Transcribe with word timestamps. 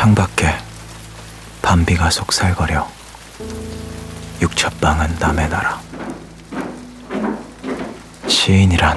창밖에 0.00 0.46
밤비가 1.60 2.08
속살거려 2.08 2.88
육첩방은 4.40 5.16
남의 5.20 5.50
나라 5.50 5.78
시인이란 8.26 8.96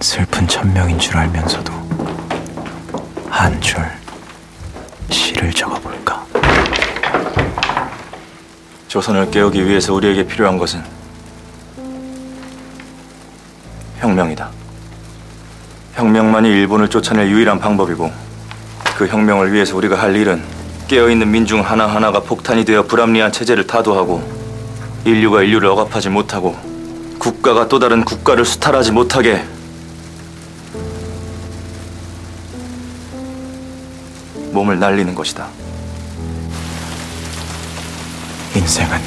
슬픈 0.00 0.48
천명인 0.48 0.98
줄 0.98 1.18
알면서도 1.18 1.70
한 3.28 3.60
줄 3.60 3.84
시를 5.10 5.52
적어볼까 5.52 6.24
조선을 8.88 9.30
깨우기 9.30 9.66
위해서 9.66 9.92
우리에게 9.92 10.26
필요한 10.26 10.56
것은 10.56 10.82
혁명이다. 13.98 14.48
혁명만이 15.96 16.48
일본을 16.48 16.88
쫓아낼 16.88 17.28
유일한 17.28 17.58
방법이고 17.58 18.29
그 19.00 19.06
혁명을 19.06 19.50
위해서 19.54 19.74
우리가 19.78 19.96
할 19.96 20.14
일은 20.14 20.42
깨어있는 20.86 21.30
민중 21.30 21.62
하나하나가 21.62 22.20
폭탄이 22.20 22.66
되어 22.66 22.82
불합리한 22.82 23.32
체제를 23.32 23.66
타도하고 23.66 24.22
인류가 25.06 25.42
인류를 25.42 25.70
억압하지 25.70 26.10
못하고 26.10 26.54
국가가 27.18 27.66
또 27.66 27.78
다른 27.78 28.04
국가를 28.04 28.44
수탈하지 28.44 28.92
못하게 28.92 29.42
몸을 34.52 34.78
날리는 34.78 35.14
것이다. 35.14 35.48
인생은 38.54 39.00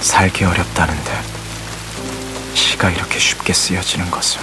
살기 0.00 0.46
어렵다는데 0.46 1.10
시가 2.54 2.88
이렇게 2.88 3.18
쉽게 3.18 3.52
쓰여지는 3.52 4.10
것은 4.10 4.40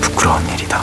부끄러운 0.00 0.48
일이다. 0.48 0.82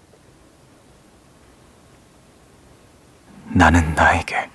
나는 3.53 3.93
나에게 3.95 4.49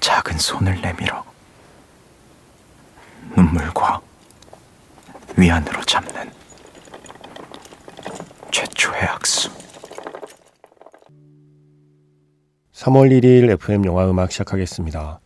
작은 0.00 0.38
손을 0.38 0.80
내밀어 0.80 1.24
눈물과 3.36 4.00
위안으로 5.36 5.82
잡는 5.82 6.30
최초의 8.52 9.02
악수. 9.02 9.50
3월 12.72 13.10
1일 13.10 13.50
FM 13.50 13.84
영화 13.86 14.08
음악 14.08 14.30
시작하겠습니다. 14.30 15.20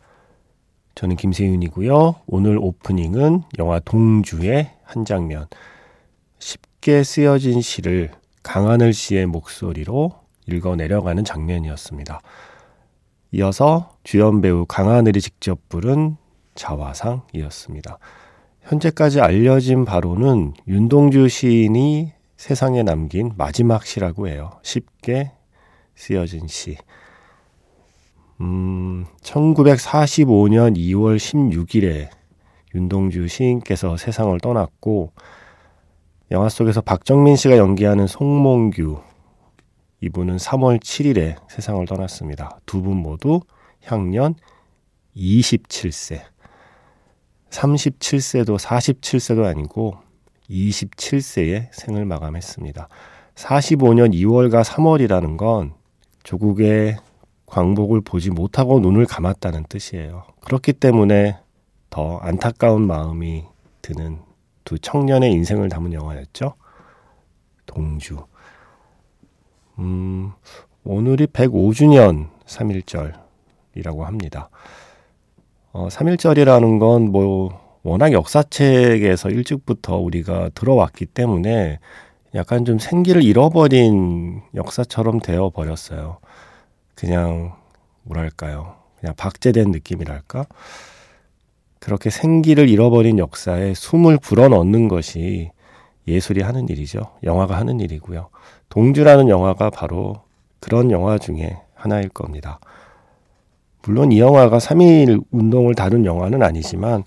저는 0.95 1.15
김세윤이고요. 1.15 2.15
오늘 2.25 2.57
오프닝은 2.57 3.43
영화 3.59 3.79
동주의 3.79 4.71
한 4.83 5.05
장면. 5.05 5.47
쉽게 6.39 7.03
쓰여진 7.03 7.61
시를 7.61 8.11
강하늘 8.41 8.93
씨의 8.93 9.27
목소리로 9.27 10.22
읽어 10.47 10.75
내려가는 10.75 11.23
장면이었습니다. 11.23 12.21
이어서 13.31 13.95
주연 14.03 14.41
배우 14.41 14.65
강하늘이 14.65 15.21
직접 15.21 15.57
부른 15.69 16.17
자화상이었습니다. 16.55 17.97
현재까지 18.61 19.21
알려진 19.21 19.85
바로는 19.85 20.53
윤동주 20.67 21.27
시인이 21.27 22.13
세상에 22.37 22.83
남긴 22.83 23.31
마지막 23.37 23.85
시라고 23.85 24.27
해요. 24.27 24.51
쉽게 24.63 25.31
쓰여진 25.95 26.47
시. 26.47 26.77
음, 28.41 29.05
1945년 29.21 30.75
2월 30.77 31.17
16일에 31.17 32.09
윤동주 32.75 33.27
시인께서 33.27 33.97
세상을 33.97 34.37
떠났고, 34.39 35.11
영화 36.31 36.49
속에서 36.49 36.81
박정민 36.81 37.35
씨가 37.35 37.57
연기하는 37.57 38.07
송몽규, 38.07 38.99
이분은 40.03 40.35
3월 40.35 40.81
7일에 40.81 41.37
세상을 41.49 41.85
떠났습니다. 41.85 42.59
두 42.65 42.81
분 42.81 42.97
모두 42.97 43.39
향년 43.85 44.35
27세. 45.15 46.21
37세도 47.49 48.57
47세도 48.59 49.45
아니고 49.45 49.97
27세에 50.49 51.69
생을 51.71 52.03
마감했습니다. 52.03 52.89
45년 53.35 54.13
2월과 54.13 54.65
3월이라는 54.65 55.37
건 55.37 55.73
조국의 56.23 56.97
광복을 57.45 58.01
보지 58.01 58.29
못하고 58.31 58.81
눈을 58.81 59.05
감았다는 59.05 59.65
뜻이에요. 59.69 60.25
그렇기 60.41 60.73
때문에 60.73 61.39
더 61.89 62.17
안타까운 62.17 62.85
마음이 62.87 63.45
드는 63.81 64.19
두 64.65 64.77
청년의 64.79 65.31
인생을 65.31 65.69
담은 65.69 65.93
영화였죠. 65.93 66.55
동주. 67.67 68.17
음, 69.79 70.31
오늘이 70.83 71.25
105주년 71.27 72.29
3.1절이라고 72.45 74.01
합니다. 74.01 74.49
어, 75.71 75.87
3.1절이라는 75.87 76.79
건 76.79 77.11
뭐, 77.11 77.59
워낙 77.81 78.11
역사책에서 78.11 79.29
일찍부터 79.29 79.97
우리가 79.97 80.49
들어왔기 80.53 81.07
때문에 81.07 81.79
약간 82.35 82.65
좀 82.65 82.79
생기를 82.79 83.23
잃어버린 83.23 84.41
역사처럼 84.55 85.19
되어 85.19 85.49
버렸어요. 85.49 86.19
그냥, 86.95 87.55
뭐랄까요. 88.03 88.75
그냥 88.99 89.15
박제된 89.17 89.71
느낌이랄까? 89.71 90.45
그렇게 91.79 92.09
생기를 92.09 92.69
잃어버린 92.69 93.19
역사에 93.19 93.73
숨을 93.73 94.17
불어넣는 94.19 94.87
것이 94.87 95.51
예술이 96.07 96.41
하는 96.41 96.69
일이죠. 96.69 97.01
영화가 97.23 97.57
하는 97.57 97.79
일이고요. 97.79 98.29
동주라는 98.73 99.29
영화가 99.29 99.69
바로 99.69 100.23
그런 100.59 100.89
영화 100.89 101.19
중에 101.19 101.59
하나일 101.75 102.09
겁니다. 102.09 102.59
물론 103.83 104.11
이 104.11 104.19
영화가 104.19 104.57
3.1 104.57 105.23
운동을 105.29 105.75
다룬 105.75 106.05
영화는 106.05 106.41
아니지만 106.41 107.03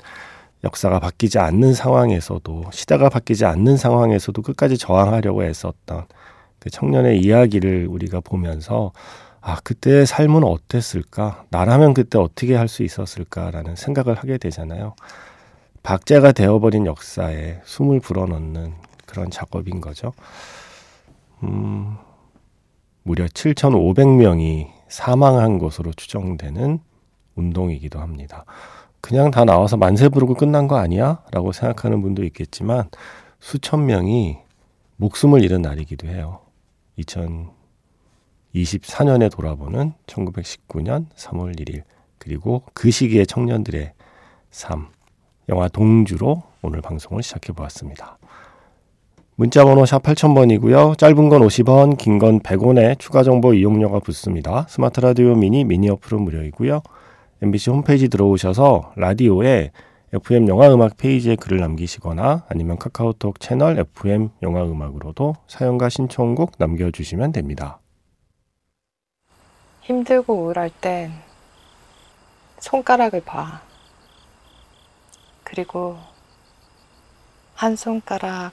역사가 0.62 1.00
바뀌지 1.00 1.41
않는 1.41 1.75
상황에서도 1.75 2.66
시대가 2.71 3.09
바뀌지 3.09 3.47
않는 3.47 3.77
상황에서도 3.78 4.41
끝까지 4.43 4.78
저항하려고 4.78 5.43
애썼던 5.43 6.04
그 6.60 6.71
청년의 6.71 7.21
이야기를 7.21 7.88
우리가 7.91 8.21
보면서 8.21 8.93
아 9.41 9.56
그때의 9.65 10.06
삶은 10.06 10.44
어땠을까 10.44 11.47
나라면 11.50 11.94
그때 11.94 12.16
어떻게 12.16 12.54
할 12.54 12.69
수 12.69 12.84
있었을까라는 12.84 13.75
생각을 13.75 14.15
하게 14.15 14.38
되잖아요. 14.38 14.94
박제가 15.83 16.31
되어버린 16.31 16.87
역사에 16.87 17.59
숨을 17.65 17.98
불어넣는 17.98 18.75
그런 19.04 19.33
작업인 19.33 19.81
거죠. 19.81 20.12
음, 21.42 21.97
무려 23.02 23.26
7,500명이 23.26 24.70
사망한 24.88 25.58
것으로 25.58 25.92
추정되는 25.92 26.80
운동이기도 27.34 28.00
합니다. 28.00 28.44
그냥 29.00 29.30
다 29.30 29.44
나와서 29.44 29.77
만세 29.77 30.09
부르고 30.09 30.34
끝난 30.34 30.66
거 30.66 30.77
아니야? 30.77 31.22
라고 31.30 31.53
생각하는 31.53 32.03
분도 32.03 32.24
있겠지만 32.24 32.88
수천 33.38 33.86
명이 33.86 34.38
목숨을 34.97 35.44
잃은 35.44 35.62
날이기도 35.62 36.09
해요. 36.09 36.41
2024년에 36.98 39.30
돌아보는 39.30 39.92
1919년 40.06 41.06
3월 41.15 41.60
1일 41.60 41.82
그리고 42.18 42.62
그 42.72 42.91
시기의 42.91 43.27
청년들의 43.27 43.92
삶 44.50 44.89
영화 45.48 45.68
동주로 45.68 46.42
오늘 46.62 46.80
방송을 46.80 47.22
시작해 47.22 47.53
보았습니다. 47.53 48.18
문자번호 49.36 49.84
샵 49.84 50.03
8000번이고요. 50.03 50.97
짧은 50.97 51.28
건 51.28 51.42
50원, 51.42 51.98
긴 51.98 52.18
건 52.18 52.41
100원에 52.41 52.98
추가 52.98 53.22
정보 53.22 53.53
이용료가 53.53 54.00
붙습니다. 54.00 54.66
스마트 54.68 55.00
라디오 55.00 55.34
미니 55.34 55.62
미니 55.65 55.91
어플은 55.91 56.22
무료이고요. 56.22 56.80
MBC 57.42 57.68
홈페이지 57.71 58.09
들어오셔서 58.09 58.92
라디오에 58.97 59.72
FM 60.15 60.48
영화 60.48 60.72
음악 60.72 60.97
페이지에 60.97 61.36
글을 61.36 61.59
남기시거나 61.60 62.47
아니면 62.48 62.78
카카오톡 62.78 63.38
채널 63.38 63.78
FM 63.78 64.30
영화 64.42 64.62
음악으로도 64.65 65.34
사연과 65.48 65.91
신청곡 65.91 66.53
남겨주시면 66.56 67.32
됩니다. 67.32 67.80
힘들고 69.82 70.32
우울할 70.34 70.71
땐 70.80 71.12
손가락을 72.60 73.21
봐. 73.21 73.60
그리고 75.44 75.98
한 77.54 77.77
손가락, 77.77 78.53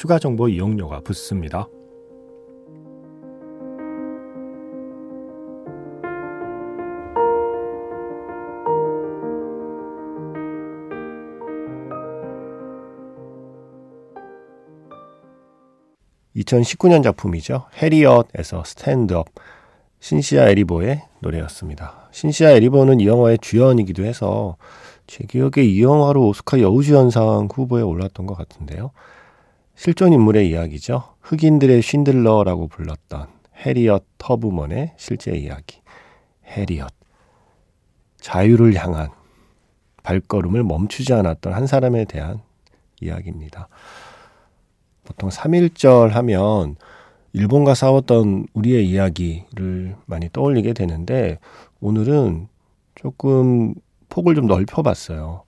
추가 0.00 0.18
정보 0.18 0.48
이용료가 0.48 1.00
붙습니다. 1.00 1.68
(2019년) 16.34 17.02
작품이죠 17.02 17.66
해리엇에서 17.76 18.64
스탠드업 18.64 19.26
신시아 19.98 20.48
에리보의 20.48 21.02
노래였습니다. 21.20 22.08
신시아 22.10 22.52
에리보는 22.52 23.00
이 23.00 23.06
영화의 23.06 23.36
주연이기도 23.36 24.06
해서 24.06 24.56
제 25.06 25.24
기억에 25.24 25.62
이 25.62 25.82
영화로 25.82 26.28
오스카 26.28 26.60
여우주연상 26.60 27.48
후보에 27.52 27.82
올랐던 27.82 28.24
것 28.24 28.34
같은데요. 28.34 28.92
실존 29.82 30.12
인물의 30.12 30.50
이야기죠. 30.50 31.04
흑인들의 31.22 31.80
쉰들러라고 31.80 32.68
불렀던 32.68 33.28
해리엇 33.56 34.04
터브먼의 34.18 34.92
실제 34.98 35.34
이야기. 35.34 35.80
해리엇. 36.44 36.92
자유를 38.20 38.74
향한 38.74 39.08
발걸음을 40.02 40.64
멈추지 40.64 41.14
않았던 41.14 41.54
한 41.54 41.66
사람에 41.66 42.04
대한 42.04 42.42
이야기입니다. 43.00 43.68
보통 45.04 45.30
3.1절 45.30 46.10
하면 46.10 46.76
일본과 47.32 47.74
싸웠던 47.74 48.48
우리의 48.52 48.86
이야기를 48.86 49.96
많이 50.04 50.28
떠올리게 50.30 50.74
되는데 50.74 51.38
오늘은 51.80 52.48
조금 52.96 53.72
폭을 54.10 54.34
좀 54.34 54.44
넓혀봤어요. 54.44 55.44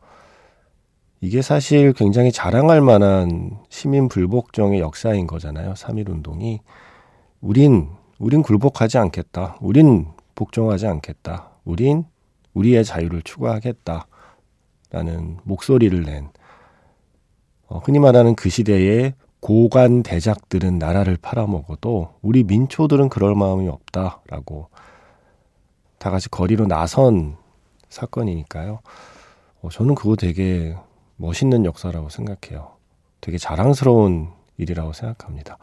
이게 1.24 1.40
사실 1.40 1.92
굉장히 1.92 2.32
자랑할 2.32 2.80
만한 2.80 3.56
시민 3.69 4.08
불복종의 4.08 4.80
역사인 4.80 5.28
거잖아요. 5.28 5.74
3.1 5.74 6.08
운동이. 6.08 6.60
우린, 7.40 7.90
우린 8.19 8.42
굴복하지 8.42 8.98
않겠다. 8.98 9.56
우린 9.60 10.08
복종하지 10.34 10.88
않겠다. 10.88 11.50
우린 11.64 12.06
우리의 12.54 12.84
자유를 12.84 13.22
추구하겠다. 13.22 14.08
라는 14.90 15.38
목소리를 15.44 16.02
낸, 16.02 16.28
어, 17.68 17.78
흔히 17.78 18.00
말하는 18.00 18.34
그 18.34 18.50
시대의 18.50 19.14
고관 19.38 20.02
대작들은 20.02 20.80
나라를 20.80 21.16
팔아먹어도 21.22 22.14
우리 22.20 22.42
민초들은 22.42 23.08
그럴 23.10 23.36
마음이 23.36 23.68
없다라고 23.68 24.70
다 25.98 26.10
같이 26.10 26.28
거리로 26.28 26.66
나선 26.66 27.36
사건이니까요. 27.90 28.80
어, 29.62 29.68
저는 29.70 29.94
그거 29.94 30.16
되게 30.16 30.76
멋있는 31.17 31.64
역사라고 31.64 32.09
생각해요. 32.09 32.73
되게 33.20 33.38
자랑스러운 33.38 34.31
일이라고 34.59 34.93
생각합니다. 34.93 35.59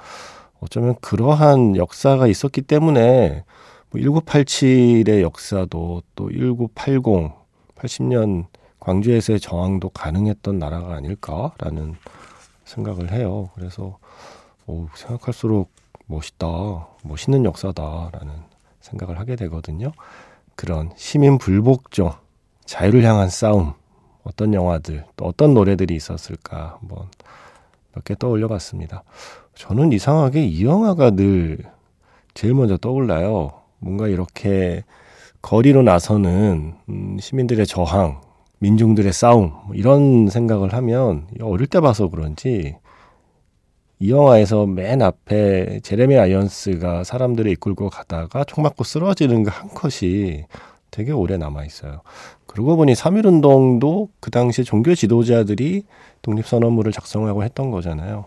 어쩌면 0.60 0.96
그러한 1.02 1.76
역사가 1.76 2.28
있었기 2.28 2.62
때문에 2.64 3.44
뭐 3.92 4.02
1987의 4.02 5.22
역사도 5.22 6.04
또 6.16 6.32
1980, 6.32 7.32
80년 7.76 8.46
광주에서의 8.80 9.40
저항도 9.40 9.90
가능했던 9.90 10.60
나라가 10.60 10.96
아닐까라는 10.96 11.96
생각을 12.66 13.12
해요. 13.12 13.50
그래서 13.56 13.98
오, 14.68 14.88
생각할수록 14.96 15.72
멋있다, 16.06 16.48
멋있는 17.04 17.46
역사다라는 17.46 18.34
생각을 18.82 19.20
하게 19.20 19.36
되거든요. 19.36 19.92
그런 20.56 20.92
시민 20.96 21.38
불복종, 21.38 22.12
자유를 22.66 23.04
향한 23.04 23.30
싸움, 23.30 23.74
어떤 24.30 24.54
영화들, 24.54 25.06
또 25.18 25.26
어떤 25.26 25.54
노래들이 25.54 25.96
있었을까 25.96 26.78
한번 26.80 27.08
몇 27.96 28.04
개 28.06 28.16
떠올려 28.18 28.48
봤습니다. 28.48 29.04
저는 29.56 29.92
이상하게 29.92 30.46
이 30.46 30.64
영화가 30.66 31.12
늘 31.12 31.58
제일 32.34 32.54
먼저 32.54 32.78
떠올라요. 32.78 33.52
뭔가 33.80 34.08
이렇게 34.08 34.84
거리로 35.42 35.82
나서는 35.84 36.76
음, 36.90 37.18
시민들의 37.20 37.66
저항, 37.66 38.22
민중들의 38.60 39.12
싸움 39.14 39.52
뭐 39.68 39.76
이런 39.76 40.28
생각을 40.30 40.74
하면 40.74 41.28
어릴 41.42 41.68
때 41.68 41.80
봐서 41.82 42.08
그런지 42.10 42.76
이 44.02 44.12
영화에서 44.12 44.66
맨 44.66 45.02
앞에 45.02 45.82
제레미 45.82 46.18
아이언스가 46.18 47.04
사람들을 47.04 47.52
이끌고 47.52 47.90
가다가 47.90 48.44
총 48.46 48.64
맞고 48.64 48.84
쓰러지는 48.86 49.44
그 49.44 49.50
한 49.50 49.70
컷이 49.70 50.46
되게 50.92 51.12
오래 51.12 51.38
남아 51.38 51.66
있어요. 51.66 52.02
그러고 52.46 52.76
보니 52.76 52.94
3.1 52.94 53.26
운동도 53.26 54.10
그 54.20 54.32
당시에 54.32 54.64
종교 54.64 54.96
지도자들이 54.96 55.84
독립선언문을 56.22 56.92
작성하고 56.92 57.44
했던 57.44 57.72
거잖아요. 57.72 58.26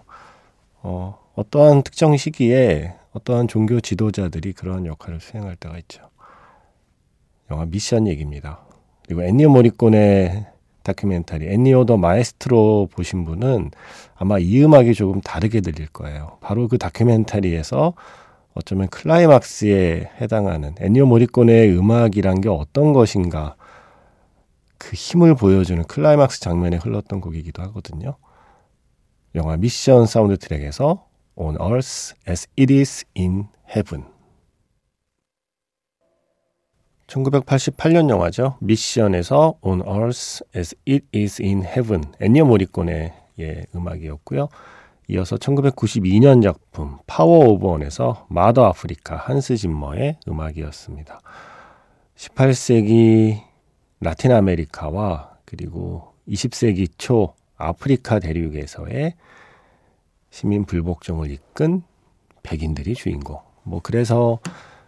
어, 0.82 1.19
어떠한 1.35 1.82
특정 1.82 2.17
시기에 2.17 2.94
어떠한 3.12 3.49
종교 3.49 3.81
지도자들이 3.81 4.53
그런 4.53 4.87
역할을 4.87 5.20
수행할 5.20 5.56
때가 5.56 5.79
있죠. 5.79 6.03
영화 7.50 7.67
미션 7.67 8.06
얘기입니다. 8.09 8.61
그리고 9.05 9.23
애니오 9.23 9.50
모리콘의 9.50 10.47
다큐멘터리 10.82 11.49
애니오 11.49 11.85
더 11.85 11.97
마에스트로 11.97 12.88
보신 12.93 13.25
분은 13.25 13.70
아마 14.17 14.38
이 14.38 14.62
음악이 14.62 14.94
조금 14.94 15.20
다르게 15.20 15.61
들릴 15.61 15.88
거예요. 15.88 16.38
바로 16.41 16.69
그 16.69 16.79
다큐멘터리에서 16.79 17.94
어쩌면 18.54 18.88
클라이막스에 18.88 20.10
해당하는 20.20 20.75
애니오 20.78 21.06
모리콘의 21.06 21.76
음악이란 21.76 22.40
게 22.40 22.49
어떤 22.49 22.93
것인가 22.93 23.56
그 24.78 24.94
힘을 24.94 25.34
보여주는 25.34 25.82
클라이막스 25.85 26.40
장면에 26.40 26.76
흘렀던 26.76 27.21
곡이기도 27.21 27.62
하거든요. 27.62 28.16
영화 29.35 29.56
미션 29.56 30.06
사운드 30.06 30.37
트랙에서 30.37 31.06
On 31.37 31.56
Earth 31.56 32.14
as 32.28 32.47
It 32.59 32.75
Is 32.75 33.04
in 33.16 33.47
Heaven 33.68 34.04
1988년 37.06 38.11
영화죠. 38.11 38.56
미션에서 38.61 39.54
On 39.62 39.80
Earth 39.80 40.44
as 40.56 40.75
It 40.87 41.06
Is 41.14 41.40
in 41.40 41.64
Heaven 41.64 42.12
엔니오 42.21 42.45
예, 43.40 43.64
음악이었고요. 43.75 44.49
이어서 45.12 45.37
1992년 45.37 46.42
작품 46.42 46.97
Power 47.07 47.47
of 47.49 47.66
One에서 47.66 48.26
Mother 48.31 48.64
Africa 48.64 49.16
한스 49.16 49.57
짐머의 49.57 50.16
음악이었습니다. 50.26 51.21
18세기 52.16 53.42
라틴 54.00 54.33
아메리카와 54.33 55.37
그리고 55.45 56.14
20세기 56.26 56.88
초 56.97 57.35
아프리카 57.59 58.21
대륙에서의 58.21 59.14
시민 60.31 60.64
불복종을 60.64 61.31
이끈 61.31 61.83
백인들이 62.42 62.95
주인공. 62.95 63.38
뭐 63.64 63.81
그래서 63.83 64.38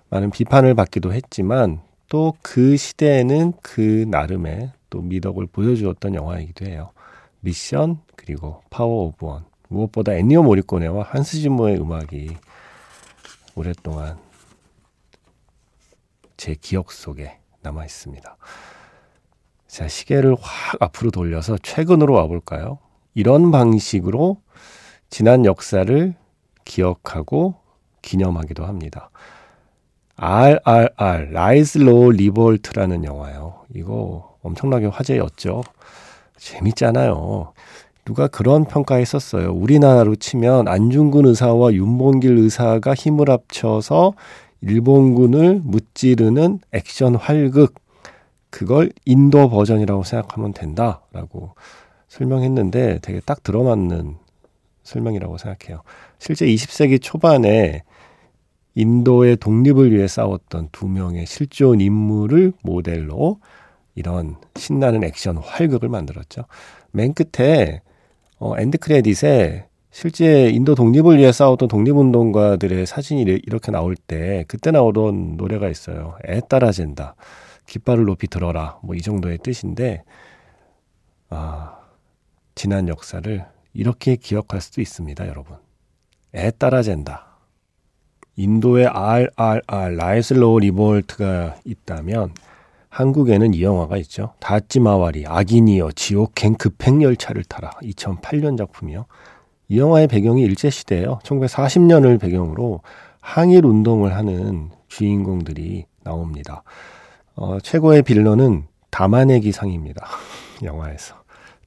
많은 0.09 0.31
비판을 0.31 0.75
받기도 0.75 1.13
했지만 1.13 1.83
또 2.09 2.33
그 2.41 2.79
시대에는 2.79 3.53
그 3.63 4.07
나름의 4.09 4.71
또 4.89 5.03
미덕을 5.03 5.49
보여주었던 5.49 6.15
영화이기도 6.15 6.65
해요. 6.65 6.93
미션 7.41 7.99
그리고 8.17 8.63
Power 8.71 9.05
of 9.09 9.27
One 9.27 9.45
무엇보다 9.75 10.15
엔니오 10.15 10.43
모리코네와 10.45 11.05
한스 11.11 11.39
짐머의 11.39 11.81
음악이 11.81 12.37
오랫동안 13.57 14.19
제 16.37 16.55
기억 16.61 16.93
속에 16.93 17.39
남아 17.63 17.85
있습니다. 17.85 18.37
자, 19.67 19.89
시계를 19.89 20.37
확 20.41 20.81
앞으로 20.81 21.11
돌려서 21.11 21.59
최근으로 21.59 22.15
와볼까요? 22.15 22.79
이런 23.15 23.51
방식으로 23.51 24.41
지난 25.11 25.45
역사를 25.45 26.15
기억하고 26.65 27.57
기념하기도 28.03 28.65
합니다. 28.65 29.11
RRR, 30.17 31.31
Rise 31.33 31.79
Roar 31.79 32.11
Revolt라는 32.11 33.05
영화요. 33.05 33.65
이거 33.75 34.37
엄청나게 34.43 34.87
화제였죠. 34.87 35.63
재밌잖아요. 36.37 37.53
누가 38.05 38.29
그런 38.29 38.65
평가했었어요. 38.65 39.53
우리나라로 39.53 40.17
치면 40.17 40.69
안중근 40.69 41.27
의사와 41.27 41.73
윤봉길 41.73 42.37
의사가 42.37 42.95
힘을 42.95 43.31
합쳐서 43.31 44.13
일본군을 44.61 45.63
무찌르는 45.65 46.61
액션 46.73 47.15
활극. 47.15 47.75
그걸 48.51 48.93
인도 49.05 49.49
버전이라고 49.49 50.05
생각하면 50.05 50.53
된다라고 50.53 51.55
설명했는데 52.09 53.01
되게 53.03 53.21
딱 53.21 53.43
들어맞는 53.43 54.17
설명이라고 54.85 55.39
생각해요. 55.39 55.83
실제 56.19 56.47
20세기 56.47 57.03
초반에 57.03 57.83
인도의 58.75 59.37
독립을 59.39 59.93
위해 59.93 60.07
싸웠던 60.07 60.69
두 60.73 60.89
명의 60.89 61.27
실존 61.27 61.81
인물을 61.81 62.53
모델로 62.63 63.41
이런 63.95 64.37
신나는 64.57 65.05
액션 65.05 65.37
활극을 65.39 65.89
만들었죠. 65.89 66.45
맨 66.93 67.15
끝에 67.15 67.81
어, 68.39 68.59
end 68.59 68.79
credit에 68.79 69.67
실제 69.91 70.49
인도 70.51 70.75
독립을 70.75 71.19
위해 71.19 71.31
싸웠던 71.33 71.69
독립운동가들의 71.69 72.85
사진이 72.87 73.23
이렇게 73.23 73.71
나올 73.71 73.95
때 73.97 74.45
그때 74.49 74.71
나오던 74.73 75.37
노래가 75.37 75.69
있어요. 75.69 76.17
Etthara 76.29 76.41
Jenda. 76.41 77.15
깃발을 77.67 78.05
높이 78.05 78.27
들어라. 78.27 78.79
뭐 78.83 78.97
이 78.97 79.01
정도의 79.01 79.39
뜻인데 79.39 80.03
아, 81.31 81.79
지난 82.55 82.89
역사를 82.89 83.45
이렇게 83.73 84.17
기억할 84.17 84.61
수도 84.61 84.81
있습니다, 84.81 85.27
여러분. 85.29 85.57
Etthara 86.35 86.51
Jenda. 86.51 87.27
인도의 88.37 88.87
RRR 88.87 89.97
Rise 89.97 90.28
Roar 90.28 90.59
Revolt가 90.61 91.57
있다면 91.65 92.33
한국에는 92.95 93.55
이 93.55 93.63
영화가 93.63 93.97
있죠. 93.99 94.35
다찌마와리 94.39 95.25
악인이여 95.27 95.91
지옥행 95.97 96.55
급행열차를 96.55 97.43
타라 97.43 97.71
2008년 97.83 98.57
작품이요. 98.57 99.07
이 99.67 99.81
영화의 99.81 100.07
배경이 100.07 100.43
일제시대예요. 100.43 101.19
1940년을 101.25 102.21
배경으로 102.21 102.83
항일 103.21 103.67
운동을 103.67 104.15
하는 104.15 104.71
주인공들이 104.87 105.87
나옵니다. 106.05 106.63
어, 107.35 107.59
최고의 107.59 108.03
빌런은 108.03 108.69
다마네기 108.91 109.51
상입니다. 109.51 110.07
영화에서. 110.63 111.17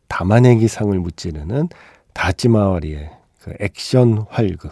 다마네기 0.08 0.70
상을 0.70 0.98
무찌르는 0.98 1.68
다찌마와리의 2.14 3.12
그 3.42 3.54
액션 3.60 4.26
활극. 4.30 4.72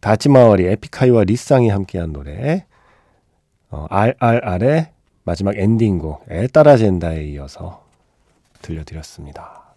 다찌마와리 0.00 0.66
에픽하이와 0.66 1.24
리쌍이 1.24 1.70
함께한 1.70 2.12
노래 2.12 2.66
어, 3.70 3.86
RRR의 3.88 4.99
마지막 5.24 5.56
엔딩곡 5.56 6.24
에따라젠다에 6.28 7.24
이어서 7.26 7.84
들려드렸습니다. 8.62 9.74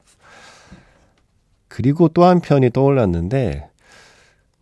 그리고 1.67 2.07
또 2.07 2.23
한 2.25 2.39
편이 2.39 2.69
떠올랐는데 2.71 3.69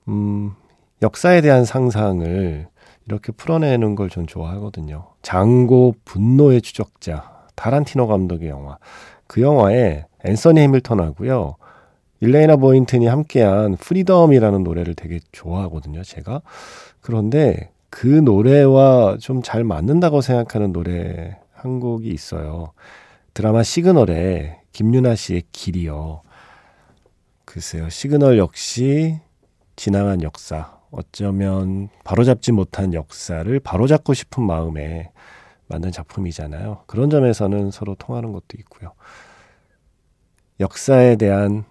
음, 0.07 0.53
역사에 1.01 1.41
대한 1.41 1.65
상상을 1.65 2.67
이렇게 3.07 3.31
풀어내는 3.31 3.95
걸 3.95 4.09
전 4.09 4.27
좋아하거든요. 4.27 5.07
장고 5.21 5.95
분노의 6.05 6.61
추적자 6.61 7.45
타란티노 7.55 8.07
감독의 8.07 8.49
영화. 8.49 8.77
그 9.27 9.41
영화에 9.41 10.05
앤서니 10.25 10.59
해밀턴하고요. 10.61 11.55
일레이나 12.19 12.55
보인튼이 12.55 13.07
함께한 13.07 13.75
Freedom이라는 13.77 14.63
노래를 14.63 14.93
되게 14.95 15.19
좋아하거든요, 15.31 16.03
제가. 16.03 16.41
그런데 17.01 17.71
그 17.91 18.07
노래와 18.07 19.17
좀 19.19 19.43
잘 19.43 19.63
맞는다고 19.63 20.21
생각하는 20.21 20.73
노래 20.73 21.37
한 21.53 21.79
곡이 21.79 22.09
있어요. 22.09 22.73
드라마 23.35 23.61
시그널에 23.63 24.61
김유나 24.71 25.15
씨의 25.15 25.43
길이요. 25.51 26.23
글쎄요, 27.45 27.89
시그널 27.89 28.37
역시 28.39 29.19
지나간 29.75 30.23
역사, 30.23 30.79
어쩌면 30.89 31.89
바로잡지 32.03 32.51
못한 32.53 32.93
역사를 32.93 33.59
바로잡고 33.59 34.13
싶은 34.13 34.43
마음에 34.43 35.11
만든 35.67 35.91
작품이잖아요. 35.91 36.83
그런 36.87 37.09
점에서는 37.09 37.71
서로 37.71 37.95
통하는 37.95 38.31
것도 38.31 38.57
있고요. 38.59 38.93
역사에 40.59 41.17
대한 41.17 41.65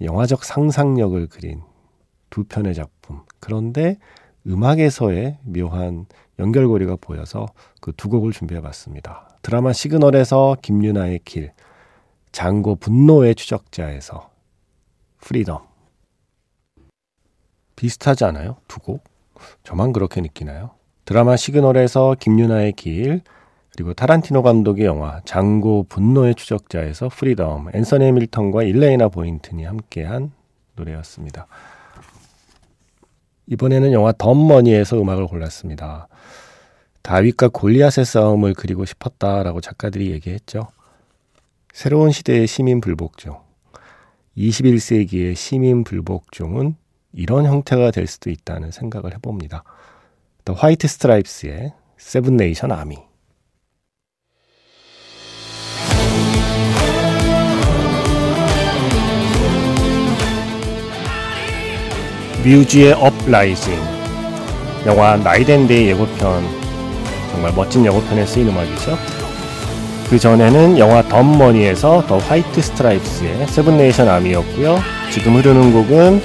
영화적 0.00 0.44
상상력을 0.44 1.26
그린 1.28 1.62
두 2.30 2.44
편의 2.44 2.74
작품. 2.74 3.22
그런데 3.40 3.98
음악에서의 4.46 5.38
묘한 5.42 6.06
연결고리가 6.38 6.96
보여서 7.00 7.46
그 7.80 7.92
두 7.92 8.08
곡을 8.08 8.32
준비해 8.32 8.60
봤습니다. 8.60 9.28
드라마 9.42 9.72
시그널에서 9.72 10.56
김유나의 10.62 11.20
길, 11.24 11.52
장고 12.32 12.76
분노의 12.76 13.34
추적자에서 13.34 14.30
Freedom. 15.20 15.58
비슷하지 17.76 18.24
않아요? 18.24 18.56
두 18.68 18.80
곡? 18.80 19.04
저만 19.64 19.92
그렇게 19.92 20.20
느끼나요? 20.20 20.70
드라마 21.04 21.36
시그널에서 21.36 22.16
김유나의 22.18 22.72
길, 22.72 23.22
그리고 23.72 23.94
타란티노 23.94 24.42
감독의 24.42 24.84
영화 24.86 25.20
장고 25.24 25.84
분노의 25.88 26.34
추적자에서 26.34 27.08
Freedom, 27.08 27.68
앤서니 27.72 28.10
해밀턴과 28.12 28.64
일레이나 28.64 29.08
보인튼이 29.08 29.64
함께한 29.64 30.32
노래였습니다. 30.74 31.46
이번에는 33.50 33.92
영화 33.92 34.12
Dumb 34.12 34.39
Money에서 34.39 35.00
음악을 35.00 35.26
골랐습니다. 35.26 36.08
다윗과 37.02 37.48
골리앗의 37.48 38.04
싸움을 38.04 38.54
그리고 38.54 38.84
싶었다라고 38.84 39.60
작가들이 39.60 40.10
얘기했죠. 40.10 40.68
새로운 41.72 42.10
시대의 42.10 42.46
시민 42.46 42.80
불복종, 42.80 43.40
21세기의 44.36 45.34
시민 45.34 45.84
불복종은 45.84 46.76
이런 47.12 47.46
형태가 47.46 47.90
될 47.90 48.06
수도 48.06 48.30
있다는 48.30 48.70
생각을 48.70 49.14
해봅니다. 49.14 49.64
더 50.44 50.52
화이트 50.52 50.86
스트라이프스의 50.86 51.72
Seven 51.96 52.36
Nation 52.36 52.72
Army. 52.72 53.07
뮤즈의 62.48 62.94
Uprising 62.94 63.78
영화 64.86 65.16
Knight 65.16 65.52
and 65.52 65.70
Day 65.70 65.88
예고편 65.88 66.42
정말 67.30 67.52
멋진 67.54 67.84
예고편에 67.84 68.24
쓰인 68.24 68.48
음악이죠. 68.48 68.96
그 70.08 70.18
전에는 70.18 70.78
영화 70.78 71.02
Dumb 71.02 71.34
Money에서 71.34 72.06
더 72.06 72.16
화이트 72.16 72.62
스트라이프스의 72.62 73.48
Seven 73.48 73.75
Nation 73.75 74.08
Army였고요. 74.08 74.78
지금 75.10 75.36
흐르는 75.36 75.74
곡은 75.74 76.22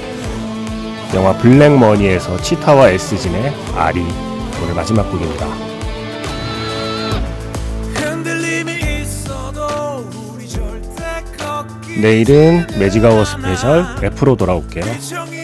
영화 1.14 1.36
블랙머니에서 1.36 2.40
치타와 2.40 2.88
에스진의 2.88 3.52
아리 3.76 4.00
오늘 4.62 4.74
마지막 4.74 5.02
곡입니다. 5.10 5.46
내일은 12.00 12.66
매직아워 12.78 13.26
스페셜 13.26 13.84
F로 14.02 14.36
돌아올게요. 14.36 15.43